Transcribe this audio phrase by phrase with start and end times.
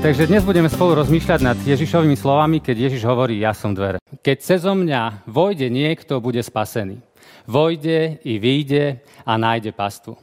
[0.00, 4.00] Takže dnes budeme spolu rozmýšľať nad Ježišovými slovami, keď Ježiš hovorí, ja som dvere.
[4.24, 7.04] Keď cezo mňa vojde niekto, bude spasený.
[7.44, 10.16] Vojde i vyjde a nájde pastu.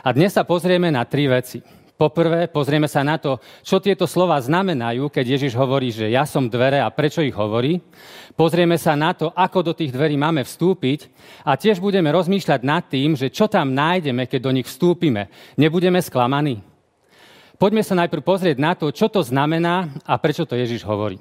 [0.00, 1.60] A dnes sa pozrieme na tri veci.
[2.00, 6.48] Poprvé, pozrieme sa na to, čo tieto slova znamenajú, keď Ježiš hovorí, že ja som
[6.48, 7.76] dvere a prečo ich hovorí.
[8.32, 11.12] Pozrieme sa na to, ako do tých dverí máme vstúpiť
[11.44, 15.28] a tiež budeme rozmýšľať nad tým, že čo tam nájdeme, keď do nich vstúpime.
[15.60, 16.69] Nebudeme sklamaní.
[17.60, 21.20] Poďme sa najprv pozrieť na to, čo to znamená a prečo to Ježiš hovorí.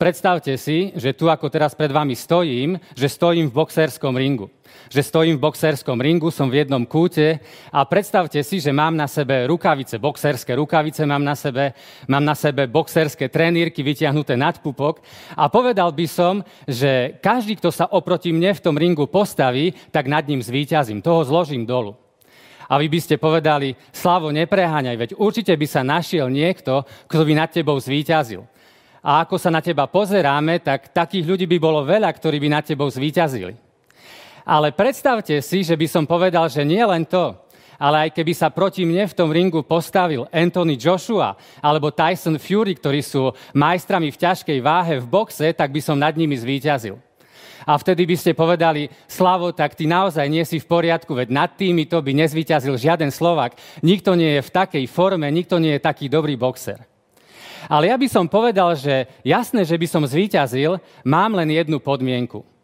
[0.00, 4.48] Predstavte si, že tu ako teraz pred vami stojím, že stojím v boxerskom ringu.
[4.88, 9.04] Že stojím v boxerskom ringu, som v jednom kúte a predstavte si, že mám na
[9.04, 11.76] sebe rukavice, boxerské rukavice mám na sebe,
[12.08, 15.04] mám na sebe boxerské trenírky vytiahnuté nad pupok
[15.36, 20.08] a povedal by som, že každý, kto sa oproti mne v tom ringu postaví, tak
[20.08, 22.07] nad ním zvíťazím, toho zložím dolu.
[22.68, 27.32] A vy by ste povedali, Slavo, nepreháňaj, veď určite by sa našiel niekto, kto by
[27.32, 28.44] nad tebou zvíťazil.
[29.00, 32.64] A ako sa na teba pozeráme, tak takých ľudí by bolo veľa, ktorí by nad
[32.68, 33.56] tebou zvíťazili.
[34.44, 37.32] Ale predstavte si, že by som povedal, že nie len to,
[37.78, 42.74] ale aj keby sa proti mne v tom ringu postavil Anthony Joshua alebo Tyson Fury,
[42.74, 46.98] ktorí sú majstrami v ťažkej váhe v boxe, tak by som nad nimi zvíťazil.
[47.68, 51.52] A vtedy by ste povedali, Slavo, tak ty naozaj nie si v poriadku, veď nad
[51.52, 53.60] týmito by nezvyťazil žiaden Slovak.
[53.84, 56.80] Nikto nie je v takej forme, nikto nie je taký dobrý boxer.
[57.68, 62.40] Ale ja by som povedal, že jasné, že by som zvíťazil, mám len jednu podmienku–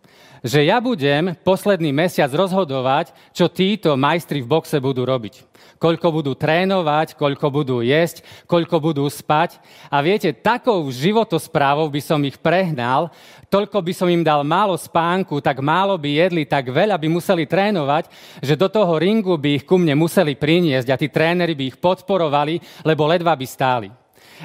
[0.44, 5.40] že ja budem posledný mesiac rozhodovať, čo títo majstri v boxe budú robiť.
[5.84, 9.60] Koľko budú trénovať, koľko budú jesť, koľko budú spať.
[9.92, 13.12] A viete, takou životosprávou by som ich prehnal,
[13.52, 17.44] toľko by som im dal málo spánku, tak málo by jedli, tak veľa by museli
[17.44, 18.08] trénovať,
[18.40, 21.76] že do toho ringu by ich ku mne museli priniesť a tí tréneri by ich
[21.76, 23.92] podporovali, lebo ledva by stáli.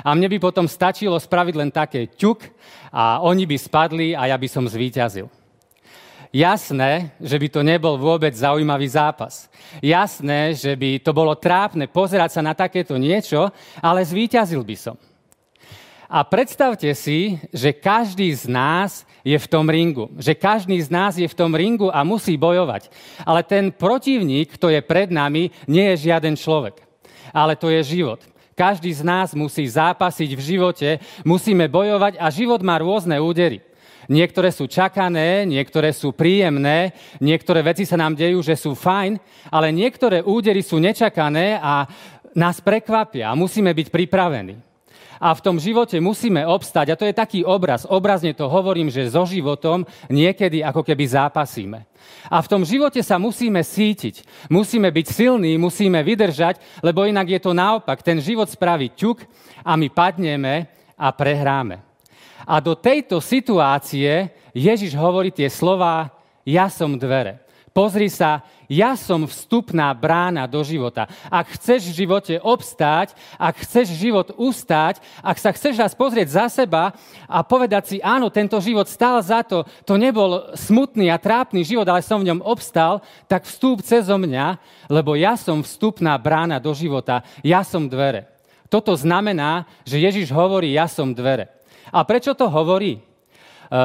[0.04, 2.52] A mne by potom stačilo spraviť len také ťuk
[2.92, 5.39] a oni by spadli a ja by som zvíťazil.
[6.30, 9.50] Jasné, že by to nebol vôbec zaujímavý zápas.
[9.82, 13.50] Jasné, že by to bolo trápne pozerať sa na takéto niečo,
[13.82, 14.96] ale zvíťazil by som.
[16.10, 20.10] A predstavte si, že každý z nás je v tom ringu.
[20.18, 22.90] Že každý z nás je v tom ringu a musí bojovať.
[23.26, 26.82] Ale ten protivník, kto je pred nami, nie je žiaden človek.
[27.30, 28.22] Ale to je život.
[28.58, 30.90] Každý z nás musí zápasiť v živote,
[31.22, 33.62] musíme bojovať a život má rôzne údery.
[34.10, 39.22] Niektoré sú čakané, niektoré sú príjemné, niektoré veci sa nám dejú, že sú fajn,
[39.54, 41.86] ale niektoré údery sú nečakané a
[42.34, 44.58] nás prekvapia a musíme byť pripravení.
[45.20, 49.12] A v tom živote musíme obstať, a to je taký obraz, obrazne to hovorím, že
[49.12, 51.84] so životom niekedy ako keby zápasíme.
[52.32, 57.40] A v tom živote sa musíme sítiť, musíme byť silní, musíme vydržať, lebo inak je
[57.44, 58.00] to naopak.
[58.00, 59.28] Ten život spraví ťuk
[59.62, 61.89] a my padneme a prehráme.
[62.48, 66.12] A do tejto situácie Ježiš hovorí tie slova,
[66.48, 67.50] ja som dvere.
[67.70, 71.06] Pozri sa, ja som vstupná brána do života.
[71.30, 76.46] Ak chceš v živote obstáť, ak chceš život ustáť, ak sa chceš raz pozrieť za
[76.50, 76.92] seba
[77.30, 81.86] a povedať si, áno, tento život stál za to, to nebol smutný a trápny život,
[81.86, 84.58] ale som v ňom obstal, tak vstúp cezo mňa,
[84.90, 88.28] lebo ja som vstupná brána do života, ja som dvere.
[88.70, 91.59] Toto znamená, že Ježiš hovorí, ja som dvere.
[91.90, 92.98] A prečo to hovorí?
[92.98, 93.02] E,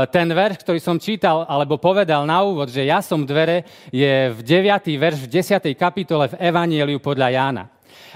[0.08, 4.40] ten verš, ktorý som čítal alebo povedal na úvod, že ja som dvere, je v
[4.40, 4.88] 9.
[4.96, 5.74] verš v 10.
[5.76, 7.64] kapitole v Evanieliu podľa Jána.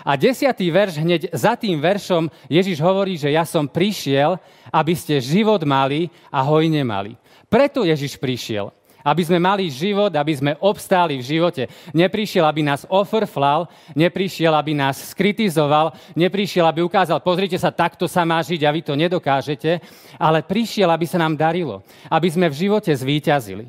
[0.07, 0.49] A 10.
[0.55, 4.39] verš hneď za tým veršom Ježiš hovorí, že ja som prišiel,
[4.71, 7.19] aby ste život mali a hojne mali.
[7.51, 8.78] Preto Ježiš prišiel
[9.09, 11.67] aby sme mali život, aby sme obstáli v živote.
[11.97, 13.67] Neprišiel, aby nás ofrflal,
[13.97, 18.81] neprišiel, aby nás skritizoval, neprišiel, aby ukázal, pozrite sa, takto sa má žiť a vy
[18.85, 19.81] to nedokážete,
[20.21, 21.81] ale prišiel, aby sa nám darilo,
[22.13, 23.67] aby sme v živote zvíťazili.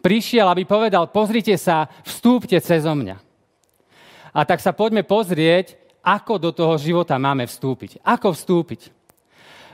[0.00, 3.16] Prišiel, aby povedal, pozrite sa, vstúpte cezo mňa.
[4.36, 5.76] A tak sa poďme pozrieť,
[6.06, 7.98] ako do toho života máme vstúpiť.
[8.06, 8.94] Ako vstúpiť?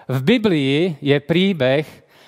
[0.09, 1.85] V Biblii je príbeh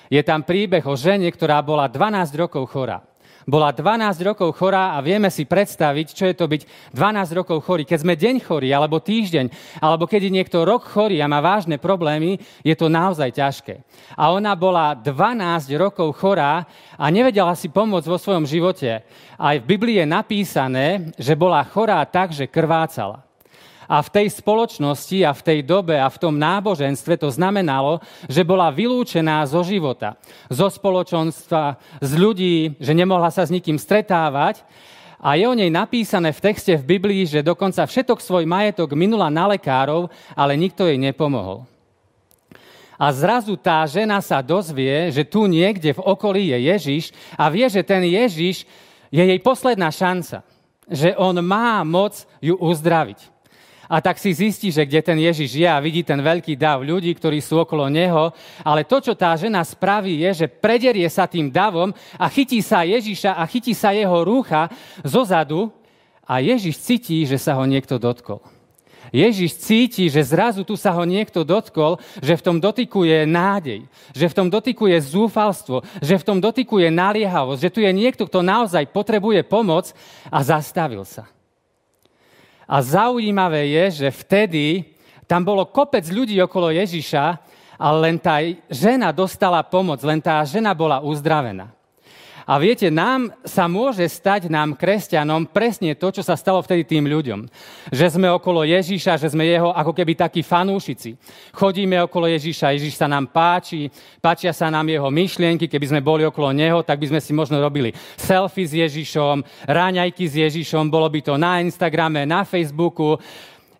[0.09, 3.01] je tam príbeh o žene, ktorá bola 12 rokov chorá.
[3.45, 6.61] bola 12 rokov chorá a vieme si predstaviť, čo je to byť
[6.97, 7.85] 12 rokov chorý.
[7.85, 11.77] Keď sme deň chorý, alebo týždeň, alebo keď je niekto rok chorý a má vážne
[11.77, 13.85] problémy, je to naozaj ťažké.
[14.17, 16.65] A ona bola 12 rokov chorá
[16.97, 19.05] a nevedela si pomôcť vo svojom živote.
[19.37, 23.24] Aj v Biblii je napísané, že bola chorá tak, že krvácala.
[23.85, 28.41] A v tej spoločnosti a v tej dobe a v tom náboženstve to znamenalo, že
[28.41, 30.17] bola vylúčená zo života,
[30.49, 34.65] zo spoločenstva, z ľudí, že nemohla sa s nikým stretávať.
[35.21, 39.33] A je o nej napísané v texte v Biblii, že dokonca všetok svoj majetok minula
[39.33, 41.65] na lekárov, ale nikto jej nepomohol.
[42.95, 47.03] A zrazu tá žena sa dozvie, že tu niekde v okolí je Ježiš
[47.35, 48.63] a vie, že ten Ježiš
[49.11, 50.47] je jej posledná šanca.
[50.87, 53.34] Že on má moc ju uzdraviť.
[53.85, 57.13] A tak si zistí, že kde ten Ježiš je a vidí ten veľký dav ľudí,
[57.13, 58.33] ktorí sú okolo neho.
[58.65, 62.81] Ale to, čo tá žena spraví, je, že prederie sa tým davom a chytí sa
[62.81, 64.67] Ježiša a chytí sa jeho rúcha
[65.05, 65.69] zozadu
[66.25, 68.41] a Ježiš cíti, že sa ho niekto dotkol.
[69.13, 73.85] Ježiš cíti, že zrazu tu sa ho niekto dotkol, že v tom dotyku je nádej,
[74.11, 77.91] že v tom dotyku je zúfalstvo, že v tom dotyku je naliehavosť, že tu je
[77.93, 79.93] niekto, kto naozaj potrebuje pomoc
[80.33, 81.29] a zastavil sa.
[82.65, 84.85] A zaujímavé je, že vtedy
[85.29, 87.25] tam bolo kopec ľudí okolo Ježiša,
[87.75, 88.39] ale len tá
[88.71, 91.74] žena dostala pomoc, len tá žena bola uzdravená.
[92.45, 97.09] A viete, nám sa môže stať, nám kresťanom, presne to, čo sa stalo vtedy tým
[97.09, 97.49] ľuďom.
[97.89, 101.17] Že sme okolo Ježíša, že sme jeho ako keby takí fanúšici.
[101.49, 103.89] Chodíme okolo Ježíša, Ježíš sa nám páči,
[104.21, 107.57] páčia sa nám jeho myšlienky, keby sme boli okolo neho, tak by sme si možno
[107.57, 113.17] robili selfie s Ježišom, ráňajky s Ježišom, bolo by to na Instagrame, na Facebooku,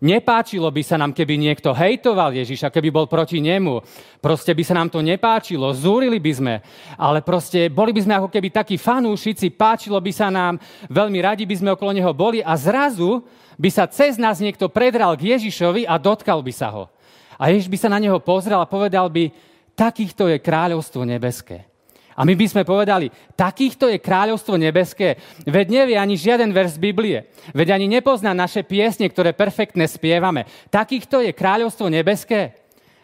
[0.04, 3.80] Nepáčilo by sa nám, keby niekto hejtoval Ježiša, keby bol proti nemu.
[4.20, 6.56] Proste by sa nám to nepáčilo, zúrili by sme,
[7.00, 10.60] ale proste boli by sme ako keby takí fanúšici, páčilo by sa nám,
[10.92, 13.24] veľmi radi by sme okolo neho boli a zrazu
[13.56, 16.92] by sa cez nás niekto predral k Ježišovi a dotkal by sa ho.
[17.40, 19.32] A Ježiš by sa na neho pozrel a povedal by,
[19.76, 21.75] takýchto je kráľovstvo nebeské.
[22.16, 25.20] A my by sme povedali, takýchto je kráľovstvo nebeské.
[25.44, 27.28] Veď nevie ani žiaden vers Biblie.
[27.52, 30.48] Veď ani nepozná naše piesne, ktoré perfektne spievame.
[30.72, 32.56] Takýchto je kráľovstvo nebeské.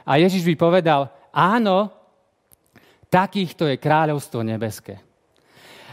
[0.07, 1.91] A Ježiš by povedal, áno,
[3.11, 5.10] takýchto je kráľovstvo nebeské.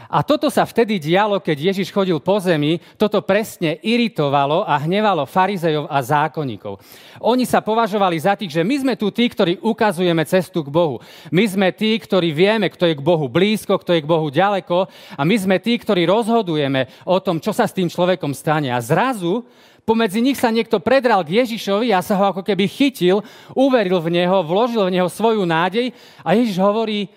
[0.09, 5.29] A toto sa vtedy dialo, keď Ježiš chodil po zemi, toto presne iritovalo a hnevalo
[5.29, 6.81] farizejov a zákonníkov.
[7.21, 10.97] Oni sa považovali za tých, že my sme tu tí, ktorí ukazujeme cestu k Bohu.
[11.29, 14.89] My sme tí, ktorí vieme, kto je k Bohu blízko, kto je k Bohu ďaleko
[15.13, 18.73] a my sme tí, ktorí rozhodujeme o tom, čo sa s tým človekom stane.
[18.73, 19.45] A zrazu
[19.85, 23.21] pomedzi nich sa niekto predral k Ježišovi a sa ho ako keby chytil,
[23.53, 25.93] uveril v neho, vložil v neho svoju nádej
[26.25, 27.13] a Ježiš hovorí,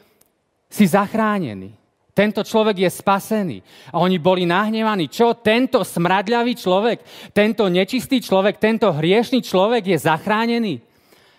[0.68, 1.81] si zachránený.
[2.12, 3.58] Tento človek je spasený.
[3.88, 5.08] A oni boli nahnevaní.
[5.08, 5.40] Čo?
[5.40, 6.98] Tento smradľavý človek,
[7.32, 10.74] tento nečistý človek, tento hriešný človek je zachránený?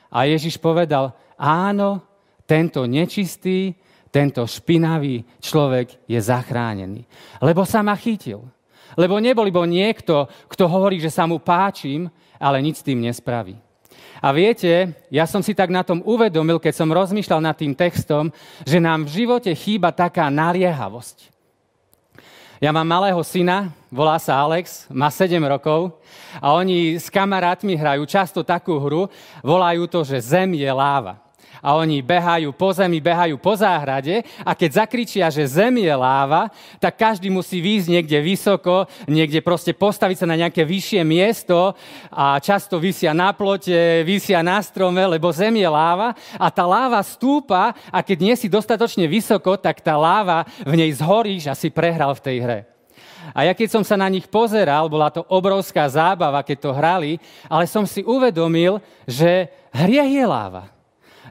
[0.10, 2.02] A Ježiš povedal, áno,
[2.50, 3.78] tento nečistý,
[4.14, 7.06] tento špinavý človek je zachránený.
[7.42, 8.42] Lebo sa ma chytil.
[8.94, 13.58] Lebo nebol iba niekto, kto hovorí, že sa mu páčim, ale nič s tým nespraví.
[14.24, 18.32] A viete, ja som si tak na tom uvedomil, keď som rozmýšľal nad tým textom,
[18.64, 21.28] že nám v živote chýba taká naliehavosť.
[22.64, 26.00] Ja mám malého syna, volá sa Alex, má 7 rokov
[26.40, 29.12] a oni s kamarátmi hrajú často takú hru,
[29.44, 31.20] volajú to, že zem je láva
[31.64, 36.52] a oni behajú po zemi, behajú po záhrade a keď zakričia, že zem je láva,
[36.76, 41.72] tak každý musí výjsť niekde vysoko, niekde proste postaviť sa na nejaké vyššie miesto
[42.12, 47.00] a často vysia na plote, vysia na strome, lebo zem je láva a tá láva
[47.00, 51.72] stúpa a keď nie si dostatočne vysoko, tak tá láva v nej zhoríš a si
[51.72, 52.60] prehral v tej hre.
[53.32, 57.12] A ja keď som sa na nich pozeral, bola to obrovská zábava, keď to hrali,
[57.48, 60.73] ale som si uvedomil, že hriech je láva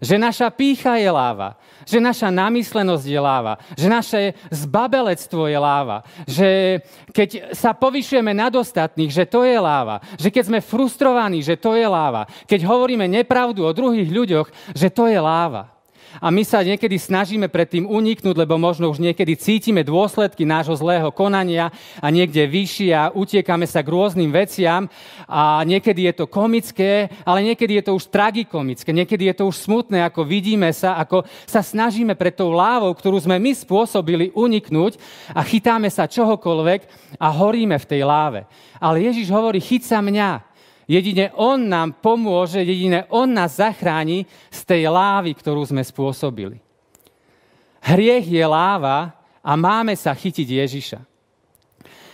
[0.01, 4.21] že naša pícha je láva, že naša namyslenosť je láva, že naše
[4.55, 6.81] zbabelectvo je láva, že
[7.11, 11.77] keď sa povyšujeme nad ostatných, že to je láva, že keď sme frustrovaní, že to
[11.77, 15.82] je láva, keď hovoríme nepravdu o druhých ľuďoch, že to je láva.
[16.21, 20.77] A my sa niekedy snažíme pred tým uniknúť, lebo možno už niekedy cítime dôsledky nášho
[20.77, 24.91] zlého konania a niekde vyššie a utiekame sa k rôznym veciam.
[25.25, 29.57] A niekedy je to komické, ale niekedy je to už tragikomické, niekedy je to už
[29.65, 35.01] smutné, ako vidíme sa, ako sa snažíme pred tou lávou, ktorú sme my spôsobili, uniknúť
[35.33, 36.81] a chytáme sa čohokoľvek
[37.17, 38.45] a horíme v tej láve.
[38.83, 40.52] Ale Ježiš hovorí, chyť sa mňa,
[40.91, 46.59] Jedine On nám pomôže, jedine On nás zachráni z tej lávy, ktorú sme spôsobili.
[47.83, 51.01] Hriech je láva a máme sa chytiť Ježiša.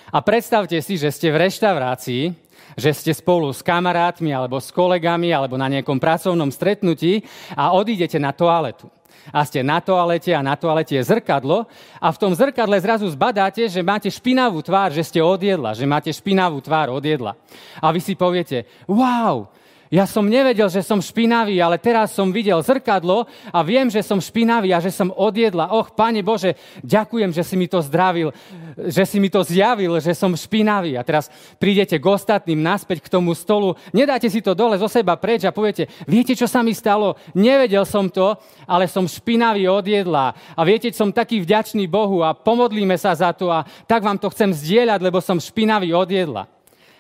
[0.08, 2.32] A predstavte si, že ste v reštaurácii,
[2.78, 7.20] že ste spolu s kamarátmi alebo s kolegami alebo na nejakom pracovnom stretnutí
[7.52, 8.88] a odídete na toaletu.
[9.34, 11.68] A ste na toalete a na toalete je zrkadlo
[12.00, 16.08] a v tom zrkadle zrazu zbadáte, že máte špinavú tvár, že ste odjedla, že máte
[16.08, 17.36] špinavú tvár odjedla.
[17.82, 19.50] A vy si poviete, wow,
[19.88, 24.20] ja som nevedel, že som špinavý, ale teraz som videl zrkadlo a viem, že som
[24.20, 25.72] špinavý a že som odjedla.
[25.72, 28.28] Och, Pane Bože, ďakujem, že si mi to zdravil,
[28.76, 31.00] že si mi to zjavil, že som špinavý.
[31.00, 35.16] A teraz prídete k ostatným naspäť k tomu stolu, nedáte si to dole zo seba
[35.16, 37.16] preč a poviete, viete, čo sa mi stalo?
[37.32, 38.36] Nevedel som to,
[38.68, 40.36] ale som špinavý odjedla.
[40.52, 44.28] A viete, som taký vďačný Bohu a pomodlíme sa za to a tak vám to
[44.28, 46.57] chcem zdieľať, lebo som špinavý odjedla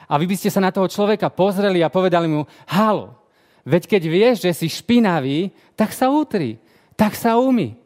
[0.08, 3.12] a vy by ste sa na toho človeka pozreli a povedali mu, halo,
[3.68, 6.56] veď keď vieš, že si špinavý, tak sa utri,
[6.96, 7.76] tak sa umy.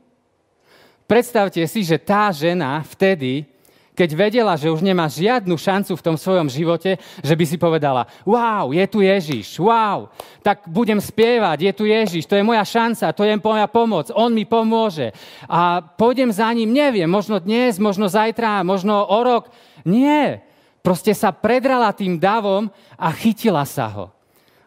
[1.10, 3.44] Predstavte si, že tá žena vtedy,
[3.92, 8.08] keď vedela, že už nemá žiadnu šancu v tom svojom živote, že by si povedala,
[8.24, 10.08] wow, je tu Ježiš, wow,
[10.40, 14.32] tak budem spievať, je tu Ježiš, to je moja šanca, to je moja pomoc, on
[14.32, 15.12] mi pomôže.
[15.44, 19.52] A pôjdem za ním, neviem, možno dnes, možno zajtra, možno o rok.
[19.84, 20.40] Nie,
[20.82, 22.66] Proste sa predrala tým davom
[22.98, 24.06] a chytila sa ho.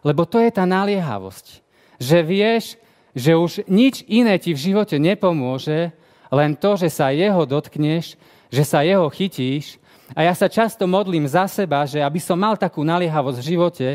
[0.00, 1.60] Lebo to je tá naliehavosť.
[2.00, 2.64] Že vieš,
[3.12, 5.92] že už nič iné ti v živote nepomôže,
[6.32, 8.16] len to, že sa jeho dotkneš,
[8.48, 9.76] že sa jeho chytíš.
[10.16, 13.88] A ja sa často modlím za seba, že aby som mal takú naliehavosť v živote,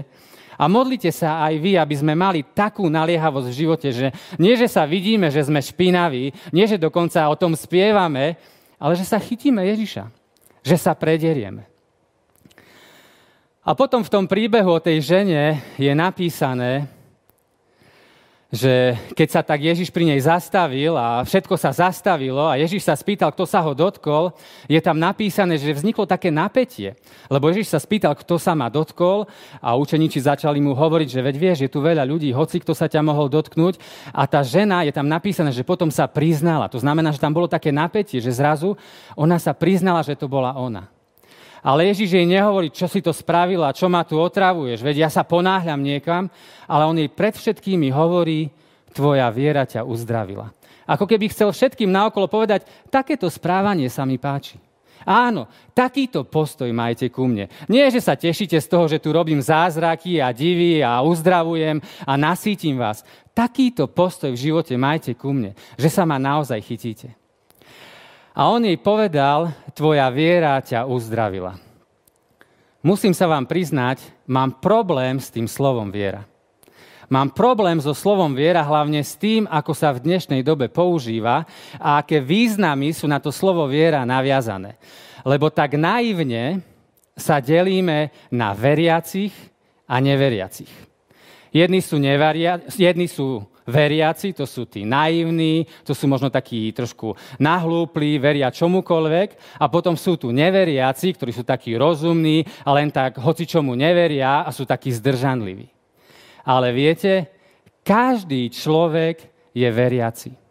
[0.62, 4.70] a modlite sa aj vy, aby sme mali takú naliehavosť v živote, že nie, že
[4.70, 8.38] sa vidíme, že sme špinaví, nie, že dokonca o tom spievame,
[8.78, 10.06] ale že sa chytíme Ježiša,
[10.62, 11.71] že sa prederieme.
[13.62, 16.90] A potom v tom príbehu o tej žene je napísané,
[18.52, 22.98] že keď sa tak Ježiš pri nej zastavil a všetko sa zastavilo a Ježiš sa
[22.98, 24.34] spýtal, kto sa ho dotkol,
[24.66, 26.98] je tam napísané, že vzniklo také napätie.
[27.30, 29.30] Lebo Ježiš sa spýtal, kto sa ma dotkol
[29.64, 32.90] a učeníci začali mu hovoriť, že veď vieš, je tu veľa ľudí, hoci kto sa
[32.90, 33.78] ťa mohol dotknúť.
[34.12, 36.66] A tá žena, je tam napísané, že potom sa priznala.
[36.68, 38.74] To znamená, že tam bolo také napätie, že zrazu
[39.16, 40.92] ona sa priznala, že to bola ona.
[41.62, 45.22] Ale Ježiš jej nehovorí, čo si to spravila, čo ma tu otravuješ, veď ja sa
[45.22, 46.26] ponáhľam niekam,
[46.66, 48.50] ale on jej pred všetkými hovorí,
[48.92, 50.50] tvoja viera ťa uzdravila.
[50.90, 54.58] Ako keby chcel všetkým naokolo povedať, takéto správanie sa mi páči.
[55.06, 57.50] Áno, takýto postoj majte ku mne.
[57.66, 62.14] Nie, že sa tešíte z toho, že tu robím zázraky a divy a uzdravujem a
[62.18, 63.02] nasítim vás.
[63.34, 67.21] Takýto postoj v živote majte ku mne, že sa ma naozaj chytíte.
[68.32, 71.60] A on jej povedal, tvoja viera ťa uzdravila.
[72.80, 76.26] Musím sa vám priznať, mám problém s tým slovom viera.
[77.12, 81.44] Mám problém so slovom viera hlavne s tým, ako sa v dnešnej dobe používa
[81.76, 84.80] a aké významy sú na to slovo viera naviazané.
[85.28, 86.64] Lebo tak naivne
[87.20, 89.36] sa delíme na veriacich
[89.84, 90.72] a neveriacich.
[91.52, 97.14] Jedni sú, neveria, jedni sú veriaci, to sú tí naivní, to sú možno takí trošku
[97.38, 99.60] nahlúplí, veria čomukoľvek.
[99.62, 104.44] A potom sú tu neveriaci, ktorí sú takí rozumní a len tak hoci čomu neveria
[104.46, 105.70] a sú takí zdržanliví.
[106.46, 107.30] Ale viete,
[107.86, 109.22] každý človek
[109.54, 110.42] je veriaci.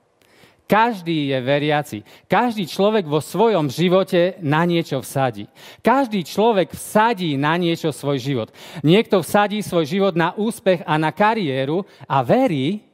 [0.70, 1.98] Každý je veriaci.
[2.30, 5.50] Každý človek vo svojom živote na niečo vsadí.
[5.82, 8.48] Každý človek vsadí na niečo svoj život.
[8.86, 12.86] Niekto vsadí svoj život na úspech a na kariéru a verí,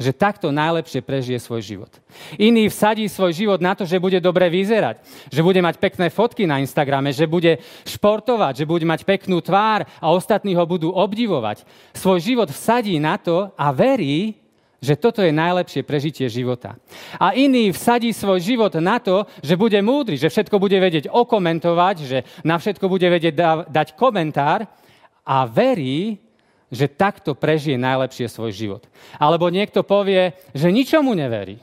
[0.00, 1.92] že takto najlepšie prežije svoj život.
[2.40, 4.98] Iný vsadí svoj život na to, že bude dobre vyzerať,
[5.30, 9.86] že bude mať pekné fotky na Instagrame, že bude športovať, že bude mať peknú tvár
[10.02, 11.62] a ostatní ho budú obdivovať.
[11.94, 14.42] Svoj život vsadí na to a verí,
[14.82, 16.74] že toto je najlepšie prežitie života.
[17.14, 21.96] A iný vsadí svoj život na to, že bude múdry, že všetko bude vedieť okomentovať,
[22.02, 23.34] že na všetko bude vedieť
[23.70, 24.66] dať komentár
[25.22, 26.18] a verí,
[26.72, 28.82] že takto prežije najlepšie svoj život.
[29.20, 31.60] Alebo niekto povie, že ničomu neverí.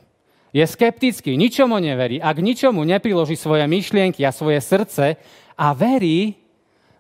[0.54, 2.22] Je skeptický, ničomu neverí.
[2.22, 5.18] Ak ničomu nepriloží svoje myšlienky a svoje srdce
[5.58, 6.38] a verí,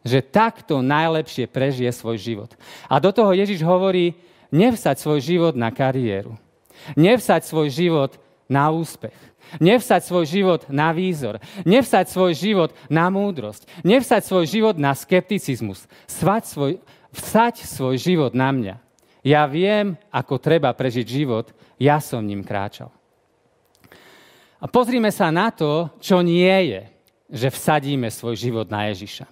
[0.01, 2.51] že takto najlepšie prežije svoj život.
[2.89, 4.17] A do toho Ježiš hovorí,
[4.49, 6.33] nevsať svoj život na kariéru.
[6.97, 8.11] Nevsať svoj život
[8.49, 9.17] na úspech.
[9.57, 11.41] Nevsať svoj život na výzor.
[11.65, 13.65] Nevsať svoj život na múdrosť.
[13.81, 15.89] Nevsať svoj život na skepticizmus.
[16.05, 16.71] Svať svoj,
[17.13, 18.75] vsať svoj život na mňa.
[19.25, 22.91] Ja viem, ako treba prežiť život, ja som ním kráčal.
[24.59, 26.81] A pozrime sa na to, čo nie je,
[27.31, 29.27] že vsadíme svoj život na Ježiša.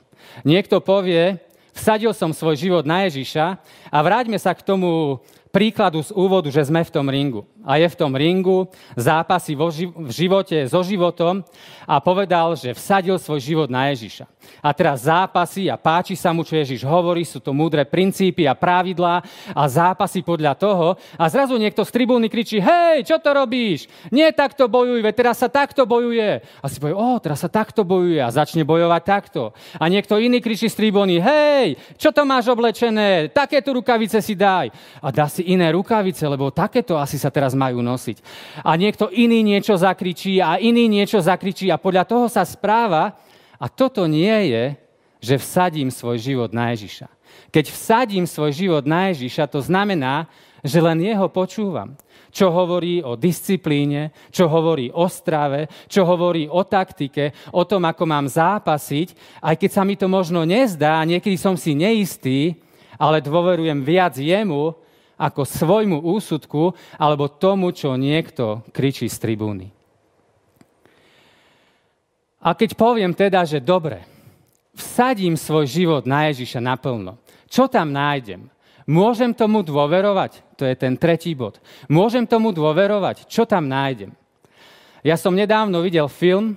[0.48, 1.40] Niekto povie,
[1.76, 3.60] vsadil som svoj život na Ježiša
[3.92, 5.20] a vráťme sa k tomu
[5.52, 7.44] príkladu z úvodu, že sme v tom ringu.
[7.68, 11.44] A je v tom ringu, zápasy vo ži- v živote so životom
[11.84, 14.24] a povedal, že vsadil svoj život na Ježiša.
[14.64, 18.56] A teraz zápasy a páči sa mu, čo Ježiš hovorí, sú to múdre princípy a
[18.56, 19.20] pravidlá
[19.52, 20.96] a zápasy podľa toho.
[21.20, 23.92] A zrazu niekto z tribúny kričí, hej, čo to robíš?
[24.08, 26.40] Nie takto bojuj, veď teraz sa takto bojuje.
[26.64, 29.52] A si povie, o, teraz sa takto bojuje a začne bojovať takto.
[29.76, 33.28] A niekto iný kričí z tribúny, hej, čo to máš oblečené?
[33.36, 34.72] Takéto rukavice si daj.
[35.04, 38.22] A dá si iné rukavice, lebo takéto asi sa teraz majú nosiť.
[38.62, 43.18] A niekto iný niečo zakričí a iný niečo zakričí a podľa toho sa správa.
[43.58, 44.78] A toto nie je,
[45.18, 47.10] že vsadím svoj život na Ježiša.
[47.50, 50.30] Keď vsadím svoj život na Ježiša, to znamená,
[50.62, 51.98] že len jeho počúvam.
[52.30, 58.04] Čo hovorí o disciplíne, čo hovorí o strave, čo hovorí o taktike, o tom, ako
[58.06, 62.54] mám zápasiť, aj keď sa mi to možno nezdá, niekedy som si neistý,
[63.00, 64.76] ale dôverujem viac jemu,
[65.18, 69.68] ako svojmu úsudku alebo tomu, čo niekto kričí z tribúny.
[72.38, 74.06] A keď poviem teda, že dobre,
[74.78, 77.18] vsadím svoj život na Ježiša naplno,
[77.50, 78.48] čo tam nájdem?
[78.88, 80.56] Môžem tomu dôverovať?
[80.56, 81.60] To je ten tretí bod.
[81.92, 83.28] Môžem tomu dôverovať?
[83.28, 84.16] Čo tam nájdem?
[85.04, 86.56] Ja som nedávno videl film,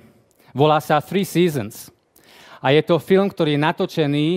[0.54, 1.90] volá sa Three Seasons.
[2.62, 4.28] A je to film, ktorý je natočený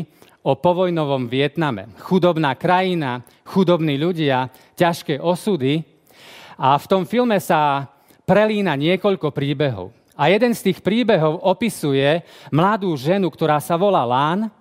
[0.44, 1.88] o povojnovom Vietname.
[2.04, 5.82] Chudobná krajina, chudobní ľudia, ťažké osudy.
[6.60, 7.88] A v tom filme sa
[8.28, 9.96] prelína niekoľko príbehov.
[10.14, 12.22] A jeden z tých príbehov opisuje
[12.54, 14.52] mladú ženu, ktorá sa volá Lán,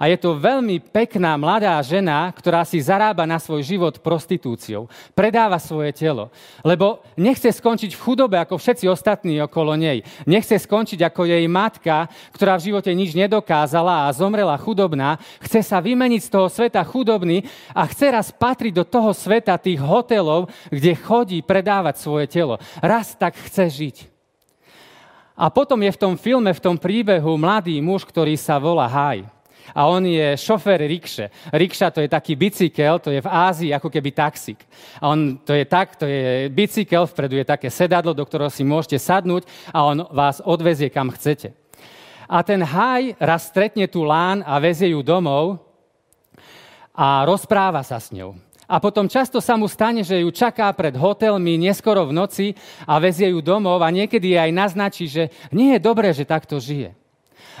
[0.00, 4.88] a je to veľmi pekná mladá žena, ktorá si zarába na svoj život prostitúciou.
[5.12, 6.32] Predáva svoje telo.
[6.64, 10.00] Lebo nechce skončiť v chudobe ako všetci ostatní okolo nej.
[10.24, 15.20] Nechce skončiť ako jej matka, ktorá v živote nič nedokázala a zomrela chudobná.
[15.44, 17.44] Chce sa vymeniť z toho sveta chudobný
[17.76, 22.56] a chce raz patriť do toho sveta tých hotelov, kde chodí predávať svoje telo.
[22.80, 23.96] Raz tak chce žiť.
[25.36, 29.39] A potom je v tom filme, v tom príbehu mladý muž, ktorý sa volá Haj
[29.74, 31.30] a on je šofér rikše.
[31.52, 34.60] Rikša to je taký bicykel, to je v Ázii ako keby taxík.
[35.00, 38.66] A on to je tak, to je bicykel, vpredu je také sedadlo, do ktorého si
[38.66, 41.54] môžete sadnúť a on vás odvezie kam chcete.
[42.30, 45.58] A ten haj raz stretne tú lán a vezie ju domov
[46.94, 48.38] a rozpráva sa s ňou.
[48.70, 52.46] A potom často sa mu stane, že ju čaká pred hotelmi neskoro v noci
[52.86, 56.94] a vezie ju domov a niekedy aj naznačí, že nie je dobré, že takto žije.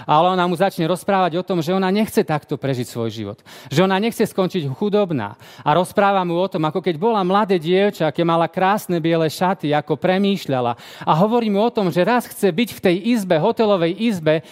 [0.04, 3.38] Ale ona mu začne rozprávať o tom, že ona nechce takto prežiť svoj život.
[3.68, 5.36] Že ona nechce skončiť chudobná.
[5.64, 9.72] A rozpráva mu o tom, ako keď bola mladé dievča, keď mala krásne biele šaty,
[9.72, 10.76] ako premýšľala.
[11.04, 14.46] A hovorí mu o tom, že raz chce byť v tej izbe, hotelovej izbe,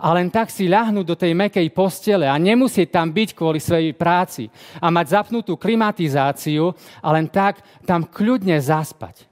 [0.00, 3.92] a len tak si ľahnúť do tej mekej postele a nemusieť tam byť kvôli svojej
[3.92, 4.48] práci
[4.80, 6.72] a mať zapnutú klimatizáciu
[7.04, 9.28] a len tak tam kľudne zaspať.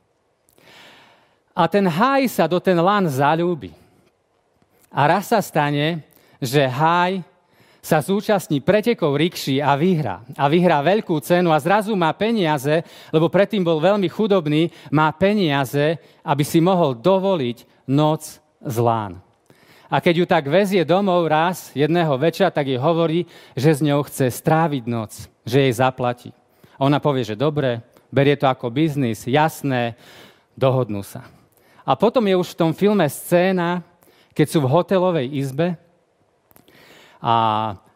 [1.57, 3.74] A ten haj sa do ten lan zalúbi.
[4.88, 6.05] A raz sa stane,
[6.40, 7.20] že Haj
[7.79, 10.20] sa zúčastní pretekov rikší a vyhrá.
[10.37, 15.96] A vyhrá veľkú cenu a zrazu má peniaze, lebo predtým bol veľmi chudobný, má peniaze,
[16.20, 19.22] aby si mohol dovoliť noc zlán.
[19.88, 23.24] A keď ju tak vezie domov raz jedného večera, tak jej hovorí,
[23.57, 26.37] že s ňou chce stráviť noc, že jej zaplatí.
[26.77, 27.81] Ona povie, že dobre,
[28.12, 29.96] berie to ako biznis, jasné,
[30.53, 31.24] dohodnú sa.
[31.88, 33.81] A potom je už v tom filme scéna,
[34.38, 35.74] keď sú v hotelovej izbe
[37.18, 37.35] a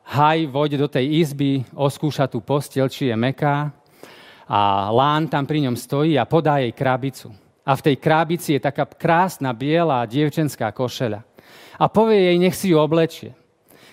[0.03, 3.71] Haj vojde do tej izby, oskúša tú postel, či je meká
[4.51, 7.31] a Lán tam pri ňom stojí a podá jej krabicu.
[7.63, 11.23] A v tej krabici je taká krásna biela dievčenská košeľa.
[11.79, 13.39] A povie jej, nech si ju oblečie.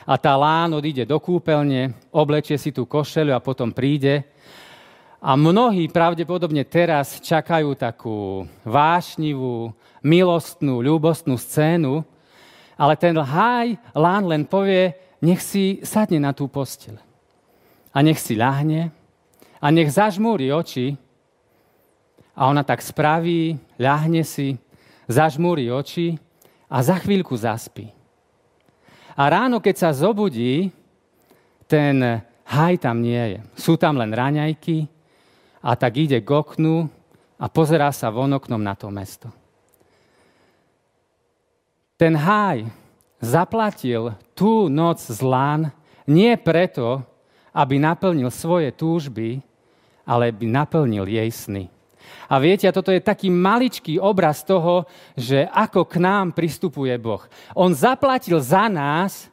[0.10, 4.26] A tá Lán odíde do kúpeľne, oblečie si tú košeľu a potom príde.
[5.22, 9.70] A mnohí pravdepodobne teraz čakajú takú vášnivú,
[10.02, 12.02] milostnú, ľúbostnú scénu,
[12.80, 16.96] ale ten háj lán len povie, nech si sadne na tú postel.
[17.92, 18.96] A nech si ľahne
[19.60, 20.96] a nech zažmúri oči.
[22.40, 24.56] A ona tak spraví, ľahne si,
[25.12, 26.16] zažmúri oči
[26.72, 27.92] a za chvíľku zaspí.
[29.20, 30.72] A ráno, keď sa zobudí,
[31.68, 33.40] ten haj tam nie je.
[33.60, 34.88] Sú tam len raňajky
[35.60, 36.88] a tak ide k oknu
[37.36, 39.28] a pozerá sa von oknom na to mesto.
[42.00, 42.64] Ten háj
[43.20, 45.76] zaplatil tú noc zlán
[46.08, 47.04] nie preto,
[47.52, 49.44] aby naplnil svoje túžby,
[50.08, 51.68] ale aby naplnil jej sny.
[52.32, 54.88] A viete, a toto je taký maličký obraz toho,
[55.20, 57.28] že ako k nám pristupuje Boh.
[57.52, 59.28] On zaplatil za nás,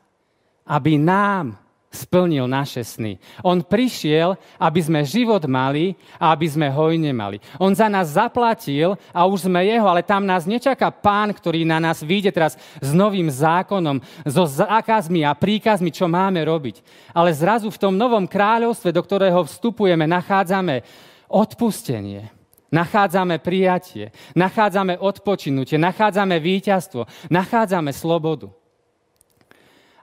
[0.66, 1.54] aby nám
[1.96, 3.16] splnil naše sny.
[3.40, 7.40] On prišiel, aby sme život mali a aby sme hojne mali.
[7.56, 11.80] On za nás zaplatil a už sme jeho, ale tam nás nečaká pán, ktorý na
[11.80, 16.84] nás vyjde teraz s novým zákonom, so zákazmi a príkazmi, čo máme robiť.
[17.16, 20.84] Ale zrazu v tom novom kráľovstve, do ktorého vstupujeme, nachádzame
[21.32, 22.36] odpustenie.
[22.66, 28.50] Nachádzame prijatie, nachádzame odpočinutie, nachádzame víťazstvo, nachádzame slobodu.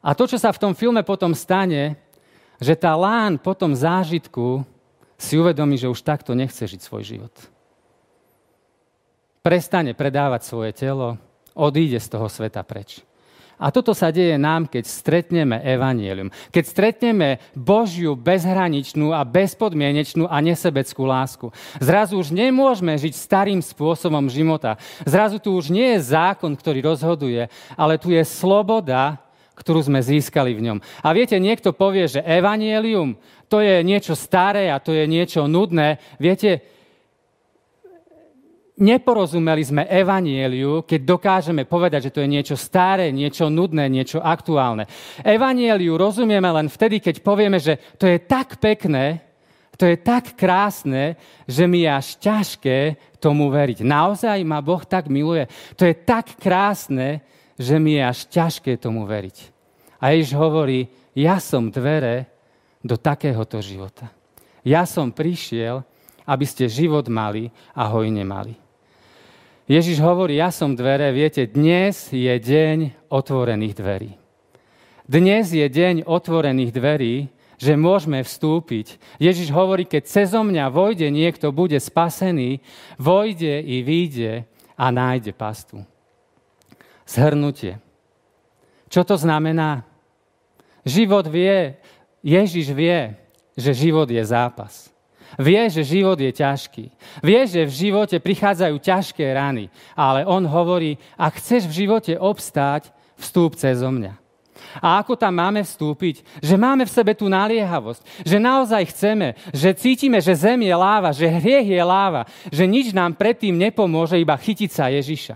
[0.04, 1.96] A to, čo sa v tom filme potom stane,
[2.60, 4.68] že tá lán po tom zážitku
[5.16, 7.36] si uvedomí, že už takto nechce žiť svoj život.
[9.40, 11.16] Prestane predávať svoje telo,
[11.56, 13.00] odíde z toho sveta preč.
[13.64, 16.36] A toto sa deje nám, keď stretneme evanielium.
[16.52, 21.48] Keď stretneme Božiu bezhraničnú a bezpodmienečnú a nesebeckú lásku.
[21.80, 24.76] Zrazu už nemôžeme žiť starým spôsobom života.
[25.08, 27.48] Zrazu tu už nie je zákon, ktorý rozhoduje,
[27.80, 29.23] ale tu je sloboda,
[29.54, 30.78] ktorú sme získali v ňom.
[31.06, 36.02] A viete, niekto povie, že evanielium to je niečo staré a to je niečo nudné.
[36.18, 36.66] Viete,
[38.82, 44.90] neporozumeli sme evanieliu, keď dokážeme povedať, že to je niečo staré, niečo nudné, niečo aktuálne.
[45.22, 49.22] Evanieliu rozumieme len vtedy, keď povieme, že to je tak pekné,
[49.78, 51.18] to je tak krásne,
[51.50, 52.78] že mi je až ťažké
[53.18, 53.82] tomu veriť.
[53.82, 55.50] Naozaj ma Boh tak miluje.
[55.78, 57.26] To je tak krásne,
[57.58, 59.38] že mi je až ťažké tomu veriť.
[60.04, 62.28] A Ježiš hovorí, ja som dvere
[62.84, 64.12] do takéhoto života.
[64.66, 65.84] Ja som prišiel,
[66.28, 68.56] aby ste život mali a hojne mali.
[69.64, 74.12] Ježiš hovorí, ja som dvere, viete, dnes je deň otvorených dverí.
[75.08, 79.00] Dnes je deň otvorených dverí, že môžeme vstúpiť.
[79.24, 82.60] Ježiš hovorí, keď cezo mňa vojde niekto, bude spasený,
[83.00, 84.44] vojde i výjde
[84.76, 85.88] a nájde pastu.
[87.04, 87.80] Zhrnutie.
[88.88, 89.84] Čo to znamená?
[90.86, 91.76] Život vie,
[92.24, 93.16] Ježiš vie,
[93.56, 94.94] že život je zápas.
[95.40, 96.86] Vie, že život je ťažký.
[97.26, 99.74] Vie, že v živote prichádzajú ťažké rany.
[99.98, 104.14] Ale on hovorí, ak chceš v živote obstáť, vstúp cez mňa.
[104.82, 106.22] A ako tam máme vstúpiť?
[106.40, 108.26] Že máme v sebe tú naliehavosť.
[108.26, 112.94] Že naozaj chceme, že cítime, že zem je láva, že hriech je láva, že nič
[112.94, 115.36] nám predtým nepomôže, iba chytiť sa Ježiša.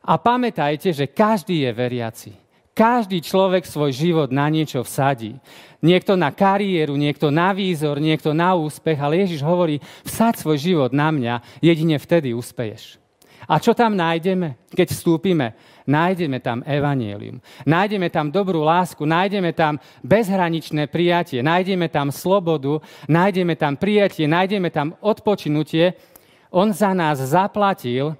[0.00, 2.32] A pamätajte, že každý je veriaci.
[2.72, 5.36] Každý človek svoj život na niečo vsadí.
[5.84, 10.90] Niekto na kariéru, niekto na výzor, niekto na úspech, ale Ježiš hovorí, vsaď svoj život
[10.94, 13.00] na mňa, jedine vtedy uspeješ.
[13.50, 15.58] A čo tam nájdeme, keď vstúpime?
[15.88, 17.42] Nájdeme tam evanielium.
[17.66, 22.78] Nájdeme tam dobrú lásku, nájdeme tam bezhraničné prijatie, nájdeme tam slobodu,
[23.10, 25.98] nájdeme tam prijatie, nájdeme tam odpočinutie.
[26.54, 28.14] On za nás zaplatil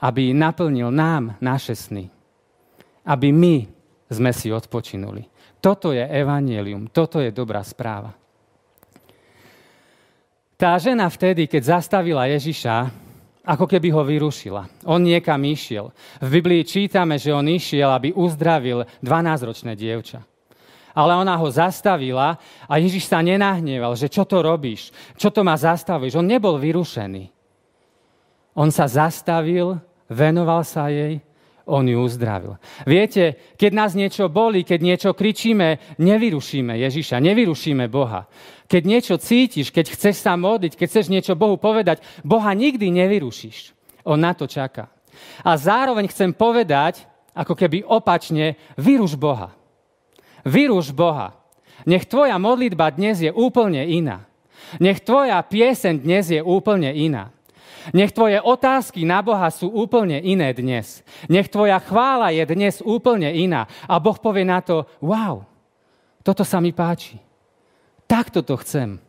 [0.00, 2.08] aby naplnil nám naše sny.
[3.04, 3.56] Aby my
[4.08, 5.28] sme si odpočinuli.
[5.60, 8.16] Toto je evanielium, toto je dobrá správa.
[10.56, 12.92] Tá žena vtedy, keď zastavila Ježiša,
[13.44, 14.84] ako keby ho vyrušila.
[14.84, 15.92] On niekam išiel.
[16.20, 20.20] V Biblii čítame, že on išiel, aby uzdravil 12-ročné dievča.
[20.92, 22.36] Ale ona ho zastavila
[22.68, 26.18] a Ježiš sa nenahneval, že čo to robíš, čo to ma zastavíš.
[26.18, 27.32] On nebol vyrušený.
[28.58, 31.22] On sa zastavil venoval sa jej,
[31.70, 32.58] on ju uzdravil.
[32.82, 38.26] Viete, keď nás niečo boli, keď niečo kričíme, nevyrušíme Ježiša, nevyrušíme Boha.
[38.66, 43.72] Keď niečo cítiš, keď chceš sa modliť, keď chceš niečo Bohu povedať, Boha nikdy nevyrušíš.
[44.02, 44.90] On na to čaká.
[45.46, 49.54] A zároveň chcem povedať, ako keby opačne, vyruš Boha.
[50.42, 51.38] Vyruš Boha.
[51.86, 54.26] Nech tvoja modlitba dnes je úplne iná.
[54.82, 57.32] Nech tvoja piesen dnes je úplne iná.
[57.96, 61.00] Nech tvoje otázky na Boha sú úplne iné dnes.
[61.26, 63.68] Nech tvoja chvála je dnes úplne iná.
[63.88, 65.44] A Boh povie na to, wow,
[66.20, 67.16] toto sa mi páči.
[68.04, 69.00] Takto to chcem.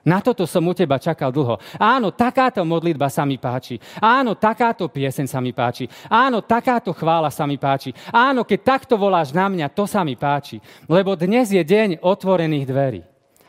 [0.00, 1.60] Na toto som u teba čakal dlho.
[1.76, 3.76] Áno, takáto modlitba sa mi páči.
[4.00, 5.84] Áno, takáto pieseň sa mi páči.
[6.08, 7.92] Áno, takáto chvála sa mi páči.
[8.08, 10.56] Áno, keď takto voláš na mňa, to sa mi páči.
[10.88, 13.02] Lebo dnes je deň otvorených dverí.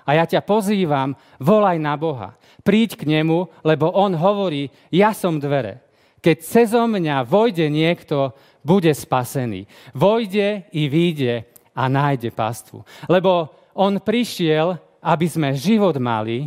[0.03, 2.35] A ja ťa pozývam, volaj na Boha.
[2.61, 5.81] Príď k nemu, lebo on hovorí, ja som dvere.
[6.21, 9.65] Keď cezo mňa vojde niekto, bude spasený.
[9.97, 12.85] Vojde i vyjde a nájde pastvu.
[13.09, 16.45] Lebo on prišiel, aby sme život mali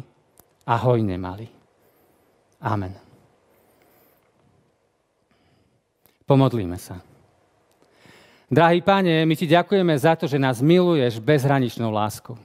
[0.62, 1.50] a hojne mali.
[2.62, 2.94] Amen.
[6.24, 7.02] Pomodlíme sa.
[8.48, 12.38] Drahý pane, my ti ďakujeme za to, že nás miluješ bezhraničnou láskou.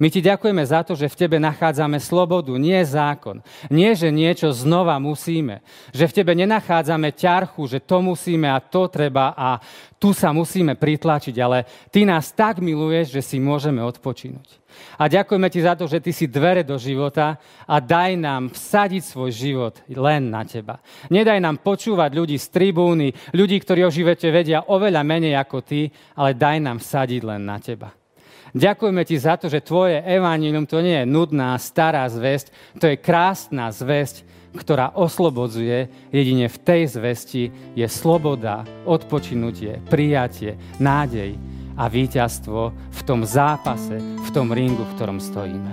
[0.00, 3.44] My ti ďakujeme za to, že v tebe nachádzame slobodu, nie zákon.
[3.68, 5.60] Nie, že niečo znova musíme.
[5.92, 9.60] Že v tebe nenachádzame ťarchu, že to musíme a to treba a
[10.00, 14.56] tu sa musíme pritlačiť, ale ty nás tak miluješ, že si môžeme odpočinúť.
[14.96, 17.36] A ďakujeme ti za to, že ty si dvere do života
[17.68, 20.80] a daj nám vsadiť svoj život len na teba.
[21.12, 25.92] Nedaj nám počúvať ľudí z tribúny, ľudí, ktorí o živote vedia oveľa menej ako ty,
[26.16, 27.99] ale daj nám vsadiť len na teba.
[28.50, 32.50] Ďakujeme ti za to, že tvoje evanílium to nie je nudná, stará zväzť,
[32.82, 36.10] to je krásna zväzť, ktorá oslobodzuje.
[36.10, 41.38] Jedine v tej zvesti je sloboda, odpočinutie, prijatie, nádej
[41.78, 45.72] a víťazstvo v tom zápase, v tom ringu, v ktorom stojíme.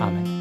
[0.00, 0.39] Amen.